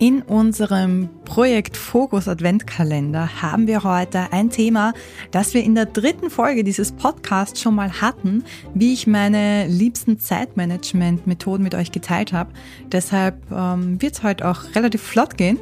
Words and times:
In 0.00 0.22
unserem 0.22 1.10
Projekt 1.26 1.76
Fokus 1.76 2.26
Adventkalender 2.26 3.42
haben 3.42 3.66
wir 3.66 3.84
heute 3.84 4.32
ein 4.32 4.48
Thema, 4.48 4.94
das 5.30 5.52
wir 5.52 5.62
in 5.62 5.74
der 5.74 5.84
dritten 5.84 6.30
Folge 6.30 6.64
dieses 6.64 6.92
Podcasts 6.92 7.60
schon 7.60 7.74
mal 7.74 8.00
hatten, 8.00 8.42
wie 8.72 8.94
ich 8.94 9.06
meine 9.06 9.66
liebsten 9.66 10.18
Zeitmanagement-Methoden 10.18 11.62
mit 11.62 11.74
euch 11.74 11.92
geteilt 11.92 12.32
habe. 12.32 12.50
Deshalb 12.90 13.42
ähm, 13.52 14.00
wird 14.00 14.14
es 14.14 14.22
heute 14.22 14.48
auch 14.48 14.74
relativ 14.74 15.02
flott 15.02 15.36
gehen. 15.36 15.60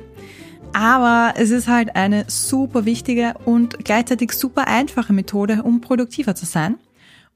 Aber 0.73 1.35
es 1.37 1.51
ist 1.51 1.67
halt 1.67 1.97
eine 1.97 2.25
super 2.29 2.85
wichtige 2.85 3.35
und 3.45 3.85
gleichzeitig 3.85 4.31
super 4.31 4.69
einfache 4.69 5.13
Methode, 5.13 5.65
um 5.65 5.81
produktiver 5.81 6.37
zu 6.37 6.47
sein. 6.47 6.77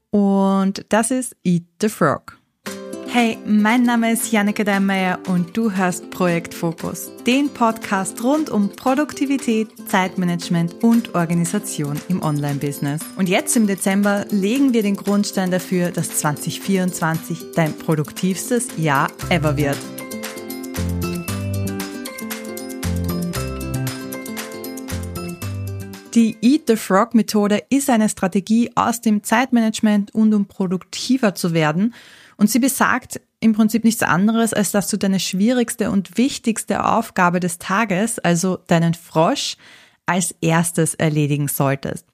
Und 0.09 0.85
das 0.87 1.11
ist 1.11 1.35
Eat 1.43 1.65
the 1.81 1.89
Frog. 1.89 2.42
Hey, 3.13 3.37
mein 3.45 3.83
Name 3.83 4.11
ist 4.11 4.31
Janneke 4.31 4.63
Deinmeier 4.63 5.19
und 5.27 5.55
du 5.55 5.71
hörst 5.71 6.09
Projekt 6.09 6.51
Fokus, 6.51 7.11
den 7.27 7.47
Podcast 7.53 8.23
rund 8.23 8.49
um 8.49 8.69
Produktivität, 8.69 9.67
Zeitmanagement 9.87 10.83
und 10.83 11.13
Organisation 11.13 12.01
im 12.09 12.23
Online-Business. 12.23 13.03
Und 13.15 13.29
jetzt 13.29 13.55
im 13.55 13.67
Dezember 13.67 14.25
legen 14.31 14.73
wir 14.73 14.81
den 14.81 14.95
Grundstein 14.95 15.51
dafür, 15.51 15.91
dass 15.91 16.17
2024 16.17 17.51
dein 17.53 17.77
produktivstes 17.77 18.69
Jahr 18.77 19.11
ever 19.29 19.57
wird. 19.57 19.77
Die 26.13 26.37
Eat 26.41 26.63
the 26.67 26.75
Frog 26.75 27.15
Methode 27.15 27.63
ist 27.69 27.89
eine 27.89 28.09
Strategie 28.09 28.71
aus 28.75 29.01
dem 29.01 29.23
Zeitmanagement 29.23 30.13
und 30.13 30.33
um 30.33 30.45
produktiver 30.45 31.35
zu 31.35 31.53
werden– 31.53 31.93
und 32.37 32.49
sie 32.49 32.59
besagt 32.59 33.21
im 33.39 33.53
Prinzip 33.53 33.83
nichts 33.83 34.03
anderes, 34.03 34.53
als 34.53 34.71
dass 34.71 34.87
du 34.87 34.97
deine 34.97 35.19
schwierigste 35.19 35.91
und 35.91 36.17
wichtigste 36.17 36.85
Aufgabe 36.85 37.39
des 37.39 37.57
Tages, 37.57 38.19
also 38.19 38.57
deinen 38.67 38.93
Frosch, 38.93 39.57
als 40.05 40.35
erstes 40.41 40.95
erledigen 40.95 41.47
solltest. 41.47 42.05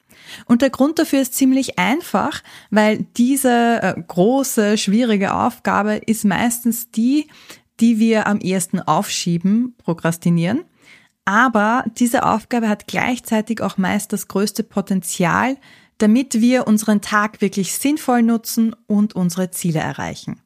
Und 0.46 0.62
der 0.62 0.70
Grund 0.70 1.00
dafür 1.00 1.22
ist 1.22 1.34
ziemlich 1.34 1.80
einfach, 1.80 2.44
weil 2.70 3.08
diese 3.18 3.82
äh, 3.82 3.96
große, 4.08 4.78
schwierige 4.78 5.34
Aufgabe 5.34 5.96
ist 5.96 6.26
meistens 6.26 6.92
die, 6.92 7.28
die 7.80 8.00
wir 8.00 8.28
am 8.28 8.40
ehesten 8.40 8.80
aufschieben, 8.80 9.76
prokrastinieren. 9.78 10.66
Aber 11.30 11.86
diese 12.00 12.26
Aufgabe 12.26 12.68
hat 12.68 12.88
gleichzeitig 12.88 13.62
auch 13.62 13.78
meist 13.78 14.14
das 14.14 14.28
größte 14.28 14.64
Potenzial, 14.64 15.58
damit 16.00 16.42
wir 16.42 16.66
unseren 16.66 17.02
Tag 17.02 17.40
wirklich 17.40 17.76
sinnvoll 17.76 18.24
nutzen 18.24 18.76
und 18.88 19.14
unsere 19.14 19.52
Ziele 19.52 19.80
erreichen. 19.80 20.42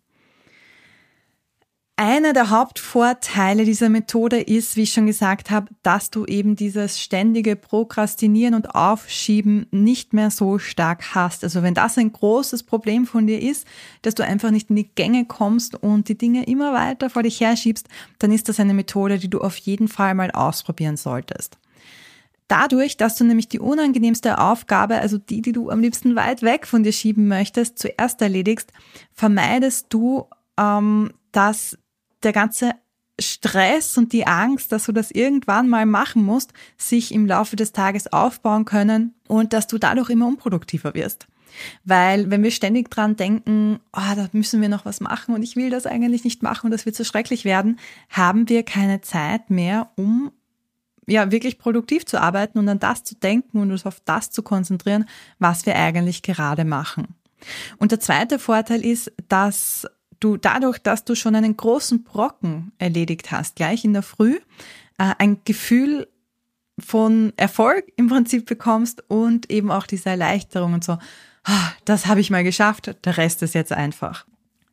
Einer 1.96 2.34
der 2.34 2.50
Hauptvorteile 2.50 3.66
dieser 3.66 3.88
Methode 3.88 4.42
ist, 4.42 4.76
wie 4.76 4.82
ich 4.82 4.94
schon 4.94 5.06
gesagt 5.06 5.52
habe, 5.52 5.68
dass 5.84 6.10
du 6.10 6.26
eben 6.26 6.56
dieses 6.56 7.00
ständige 7.00 7.56
Prokrastinieren 7.56 8.56
und 8.56 8.74
Aufschieben 8.74 9.68
nicht 9.70 10.12
mehr 10.12 10.32
so 10.32 10.58
stark 10.58 11.14
hast. 11.14 11.44
Also 11.44 11.62
wenn 11.62 11.76
das 11.76 12.00
ein 12.00 12.12
großes 12.12 12.64
Problem 12.64 13.06
von 13.06 13.28
dir 13.28 13.40
ist, 13.40 13.68
dass 14.02 14.16
du 14.16 14.24
einfach 14.24 14.50
nicht 14.50 14.72
in 14.72 14.76
die 14.76 14.90
Gänge 14.96 15.26
kommst 15.26 15.76
und 15.76 16.10
die 16.10 16.18
Dinge 16.18 16.48
immer 16.48 16.74
weiter 16.74 17.12
vor 17.12 17.22
dich 17.22 17.40
herschiebst, 17.40 17.88
dann 18.18 18.32
ist 18.32 18.50
das 18.50 18.60
eine 18.60 18.74
Methode, 18.74 19.20
die 19.20 19.30
du 19.30 19.42
auf 19.42 19.58
jeden 19.58 19.88
Fall 19.88 20.16
mal 20.16 20.32
ausprobieren 20.32 20.98
solltest. 20.98 21.60
Dadurch, 22.48 22.98
dass 22.98 23.18
du 23.18 23.24
nämlich 23.24 23.50
die 23.50 23.60
unangenehmste 23.60 24.40
Aufgabe, 24.40 24.96
also 24.96 25.20
die, 25.20 25.44
die 25.44 25.52
du 25.52 25.70
am 25.70 25.80
liebsten 25.80 26.16
weit 26.16 26.42
weg 26.42 26.66
von 26.66 26.82
dir 26.82 26.92
schieben 26.92 27.28
möchtest, 27.28 27.78
zuerst 27.78 28.20
erledigst, 28.20 28.74
vermeidest 29.14 29.88
du, 29.90 30.26
ähm, 30.58 31.12
dass 31.32 31.78
der 32.24 32.34
ganze 32.34 32.72
Stress 33.20 33.98
und 33.98 34.12
die 34.12 34.26
Angst, 34.26 34.72
dass 34.72 34.86
du 34.86 34.92
das 34.92 35.12
irgendwann 35.12 35.70
mal 35.70 35.86
machen 35.86 36.24
musst, 36.24 36.54
sich 36.78 37.14
im 37.14 37.28
Laufe 37.28 37.56
des 37.56 37.72
Tages 37.72 38.12
aufbauen 38.12 38.66
können 38.66 39.14
und 39.28 39.54
dass 39.54 39.68
du 39.68 39.78
dadurch 39.78 40.10
immer 40.10 40.28
unproduktiver 40.28 40.96
wirst. 40.96 41.28
Weil 41.84 42.32
wenn 42.32 42.42
wir 42.42 42.50
ständig 42.50 42.90
dran 42.90 43.16
denken, 43.16 43.80
oh, 43.96 44.16
da 44.16 44.28
müssen 44.32 44.62
wir 44.62 44.70
noch 44.70 44.86
was 44.86 45.00
machen 45.00 45.36
und 45.36 45.44
ich 45.44 45.56
will 45.56 45.70
das 45.70 45.86
eigentlich 45.86 46.24
nicht 46.24 46.42
machen 46.42 46.68
und 46.68 46.72
das 46.72 46.88
wird 46.88 46.96
so 46.96 47.04
schrecklich 47.04 47.46
werden, 47.46 47.80
haben 48.10 48.50
wir 48.50 48.64
keine 48.64 49.02
Zeit 49.02 49.52
mehr, 49.52 49.92
um 49.96 50.32
ja, 51.06 51.32
wirklich 51.32 51.60
produktiv 51.60 52.06
zu 52.06 52.20
arbeiten 52.20 52.60
und 52.60 52.70
an 52.70 52.80
das 52.80 53.04
zu 53.04 53.16
denken 53.16 53.60
und 53.60 53.72
uns 53.72 53.86
auf 53.86 54.00
das 54.06 54.32
zu 54.32 54.42
konzentrieren, 54.42 55.06
was 55.38 55.66
wir 55.66 55.76
eigentlich 55.76 56.22
gerade 56.24 56.66
machen. 56.66 57.16
Und 57.78 57.92
der 57.92 58.00
zweite 58.00 58.40
Vorteil 58.40 58.86
ist, 58.86 59.12
dass 59.28 59.86
du 60.24 60.38
dadurch, 60.38 60.80
dass 60.80 61.06
du 61.06 61.16
schon 61.16 61.36
einen 61.36 61.58
großen 61.58 62.04
Brocken 62.04 62.72
erledigt 62.78 63.32
hast, 63.32 63.56
gleich 63.56 63.84
in 63.84 63.94
der 63.94 64.04
Früh, 64.04 64.36
äh, 64.98 65.14
ein 65.18 65.42
Gefühl 65.46 66.08
von 66.80 67.34
Erfolg 67.38 67.92
im 67.98 68.08
Prinzip 68.08 68.46
bekommst 68.46 69.04
und 69.10 69.52
eben 69.52 69.72
auch 69.72 69.86
diese 69.86 70.10
Erleichterung 70.10 70.74
und 70.74 70.84
so, 70.84 70.98
ah, 71.44 71.72
das 71.86 72.08
habe 72.08 72.20
ich 72.20 72.30
mal 72.30 72.44
geschafft, 72.44 72.96
der 73.04 73.18
Rest 73.18 73.44
ist 73.44 73.54
jetzt 73.54 73.72
einfach. 73.72 74.26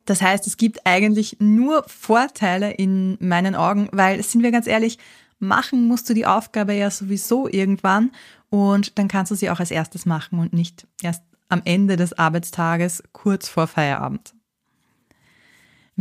Das 0.05 0.21
heißt, 0.21 0.47
es 0.47 0.57
gibt 0.57 0.85
eigentlich 0.85 1.37
nur 1.39 1.83
Vorteile 1.87 2.71
in 2.71 3.17
meinen 3.19 3.55
Augen, 3.55 3.87
weil, 3.91 4.23
sind 4.23 4.41
wir 4.41 4.51
ganz 4.51 4.67
ehrlich, 4.67 4.97
machen 5.39 5.87
musst 5.87 6.09
du 6.09 6.13
die 6.13 6.25
Aufgabe 6.25 6.73
ja 6.73 6.89
sowieso 6.89 7.47
irgendwann 7.47 8.11
und 8.49 8.97
dann 8.97 9.07
kannst 9.07 9.31
du 9.31 9.35
sie 9.35 9.49
auch 9.49 9.59
als 9.59 9.71
erstes 9.71 10.05
machen 10.05 10.39
und 10.39 10.53
nicht 10.53 10.87
erst 11.01 11.23
am 11.49 11.61
Ende 11.65 11.97
des 11.97 12.13
Arbeitstages 12.13 13.03
kurz 13.11 13.47
vor 13.47 13.67
Feierabend. 13.67 14.33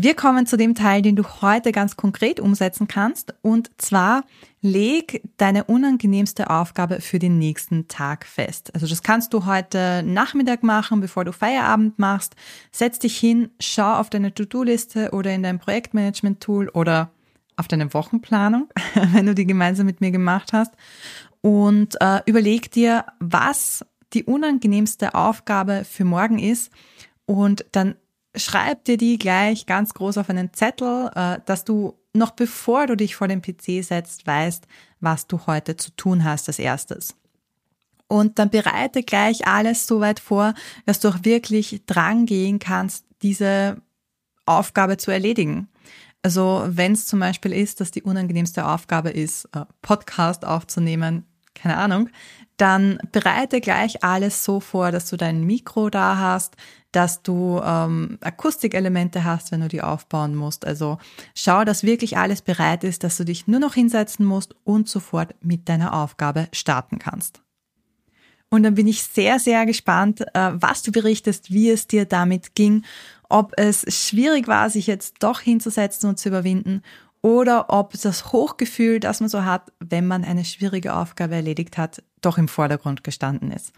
Wir 0.03 0.15
kommen 0.15 0.47
zu 0.47 0.56
dem 0.56 0.75
Teil, 0.75 1.03
den 1.03 1.15
du 1.15 1.25
heute 1.43 1.72
ganz 1.72 1.94
konkret 1.94 2.41
umsetzen 2.41 2.88
kannst 2.88 3.34
und 3.43 3.71
zwar 3.77 4.25
leg 4.62 5.21
deine 5.37 5.65
unangenehmste 5.65 6.49
Aufgabe 6.49 7.03
für 7.03 7.19
den 7.19 7.37
nächsten 7.37 7.87
Tag 7.87 8.25
fest. 8.25 8.72
Also 8.72 8.87
das 8.87 9.03
kannst 9.03 9.34
du 9.34 9.44
heute 9.44 10.03
Nachmittag 10.03 10.62
machen, 10.62 11.03
bevor 11.03 11.27
du 11.27 11.34
Feierabend 11.34 11.99
machst. 11.99 12.34
Setz 12.72 12.99
dich 12.99 13.19
hin, 13.19 13.50
schau 13.60 13.93
auf 13.93 14.09
deine 14.09 14.33
To-Do-Liste 14.33 15.10
oder 15.10 15.34
in 15.34 15.43
dein 15.43 15.59
Projektmanagement-Tool 15.59 16.71
oder 16.71 17.10
auf 17.59 17.69
deine 17.69 17.93
Wochenplanung, 17.93 18.71
wenn 19.12 19.27
du 19.27 19.34
die 19.34 19.47
gemeinsam 19.47 19.84
mit 19.84 20.00
mir 20.00 20.12
gemacht 20.12 20.55
hast. 20.55 20.72
Und 21.43 22.00
äh, 22.00 22.21
überleg 22.25 22.71
dir, 22.71 23.05
was 23.19 23.84
die 24.15 24.25
unangenehmste 24.25 25.15
Aufgabe 25.15 25.84
für 25.84 26.06
morgen 26.06 26.39
ist. 26.39 26.72
Und 27.27 27.66
dann 27.72 27.97
schreib 28.36 28.84
dir 28.84 28.96
die 28.96 29.18
gleich 29.18 29.66
ganz 29.66 29.94
groß 29.94 30.18
auf 30.18 30.30
einen 30.30 30.52
Zettel, 30.52 31.10
äh, 31.14 31.38
dass 31.46 31.64
du 31.64 31.98
noch 32.12 32.32
bevor 32.32 32.86
du 32.86 32.96
dich 32.96 33.14
vor 33.16 33.28
den 33.28 33.42
PC 33.42 33.84
setzt, 33.84 34.26
weißt, 34.26 34.66
was 35.00 35.26
du 35.26 35.46
heute 35.46 35.76
zu 35.76 35.91
tun 35.96 36.24
hast 36.24 36.48
als 36.48 36.58
erstes. 36.58 37.14
Und 38.08 38.41
dann 38.41 38.50
bereite 38.50 39.04
gleich 39.04 39.46
alles 39.46 39.86
so 39.86 40.00
weit 40.00 40.18
vor, 40.18 40.54
dass 40.86 40.98
du 40.98 41.08
auch 41.08 41.18
wirklich 41.22 41.82
dran 41.86 42.26
gehen 42.26 42.58
kannst, 42.58 43.04
diese 43.22 43.80
Aufgabe 44.47 44.97
zu 44.97 45.12
erledigen. 45.12 45.68
Also 46.22 46.64
wenn 46.66 46.92
es 46.92 47.06
zum 47.06 47.20
Beispiel 47.20 47.52
ist, 47.52 47.80
dass 47.80 47.92
die 47.92 48.02
unangenehmste 48.02 48.66
Aufgabe 48.66 49.10
ist, 49.10 49.48
äh, 49.54 49.64
Podcast 49.80 50.44
aufzunehmen, 50.44 51.24
keine 51.54 51.76
Ahnung, 51.76 52.08
dann 52.56 52.98
bereite 53.12 53.60
gleich 53.60 54.02
alles 54.04 54.44
so 54.44 54.60
vor, 54.60 54.91
dass 54.91 55.08
du 55.08 55.16
dein 55.16 55.44
Mikro 55.44 55.88
da 55.88 56.18
hast, 56.18 56.56
dass 56.93 57.23
du 57.23 57.61
ähm, 57.65 58.19
Akustikelemente 58.21 59.25
hast, 59.25 59.53
wenn 59.53 59.61
du 59.61 59.69
die 59.69 59.83
aufbauen 59.83 60.34
musst. 60.34 60.67
Also 60.67 60.99
schau, 61.34 61.65
dass 61.65 61.84
wirklich 61.84 62.17
alles 62.19 62.43
bereit 62.43 62.84
ist, 62.84 63.05
dass 63.05 63.17
du 63.17 63.25
dich 63.25 63.47
nur 63.47 63.61
noch 63.61 63.75
hinsetzen 63.75 64.25
musst 64.25 64.55
und 64.65 64.89
sofort 64.89 65.34
mit 65.41 65.69
deiner 65.69 65.95
Aufgabe 65.95 66.49
starten 66.53 66.99
kannst. 66.99 67.43
Und 68.53 68.65
dann 68.65 68.75
bin 68.75 68.89
ich 68.89 69.05
sehr, 69.05 69.39
sehr 69.39 69.65
gespannt, 69.65 70.23
äh, 70.34 70.51
was 70.55 70.83
du 70.83 70.91
berichtest, 70.91 71.53
wie 71.53 71.71
es 71.71 71.87
dir 71.87 72.05
damit 72.05 72.56
ging 72.56 72.83
ob 73.31 73.55
es 73.57 73.87
schwierig 73.89 74.49
war, 74.49 74.69
sich 74.69 74.87
jetzt 74.87 75.17
doch 75.21 75.41
hinzusetzen 75.41 76.11
und 76.11 76.19
zu 76.19 76.28
überwinden 76.28 76.83
oder 77.22 77.66
ob 77.69 77.92
das 78.00 78.32
Hochgefühl, 78.32 79.00
das 79.00 79.21
man 79.21 79.28
so 79.28 79.45
hat, 79.45 79.72
wenn 79.78 80.06
man 80.06 80.24
eine 80.24 80.45
schwierige 80.45 80.95
Aufgabe 80.95 81.34
erledigt 81.34 81.77
hat, 81.77 82.03
doch 82.22 82.39
im 82.39 82.48
Vordergrund 82.48 83.04
gestanden 83.04 83.50
ist. 83.50 83.72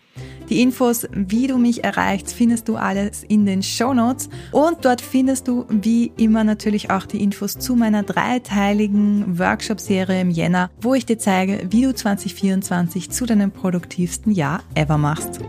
Die 0.49 0.63
Infos, 0.63 1.07
wie 1.13 1.47
du 1.47 1.59
mich 1.59 1.85
erreichst, 1.85 2.33
findest 2.33 2.69
du 2.69 2.77
alles 2.77 3.23
in 3.23 3.47
den 3.47 3.63
Show 3.63 3.95
Notes 3.95 4.29
und 4.51 4.85
dort 4.85 5.01
findest 5.01 5.49
du 5.49 5.67
wie 5.69 6.13
immer 6.17 6.45
natürlich 6.45 6.91
auch 6.91 7.07
die 7.07 7.23
Infos 7.23 7.59
zu 7.59 7.77
meiner 7.77 8.03
dreiteiligen 8.03 9.39
Workshop-Serie 9.39 10.21
im 10.21 10.31
Jänner, 10.31 10.71
wo 10.81 10.95
ich 10.95 11.07
dir 11.07 11.19
zeige, 11.19 11.67
wie 11.71 11.83
du 11.83 11.95
2024 11.95 13.11
zu 13.11 13.27
deinem 13.27 13.51
produktivsten 13.51 14.33
Jahr 14.33 14.63
ever 14.75 14.99
machst. 14.99 15.41